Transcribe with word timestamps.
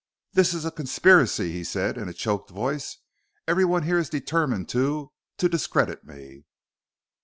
"This 0.33 0.55
is 0.55 0.65
a 0.65 0.71
conspiracy!" 0.71 1.51
he 1.51 1.63
said 1.63 1.95
in 1.95 2.09
a 2.09 2.13
choked 2.15 2.49
voice. 2.49 2.97
"Everyone 3.47 3.83
here 3.83 3.99
is 3.99 4.09
determined 4.09 4.67
to... 4.69 5.11
to 5.37 5.47
discredit 5.47 6.03
me." 6.03 6.43